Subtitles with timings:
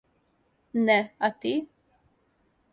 [0.87, 0.97] Не
[1.27, 1.53] а ти?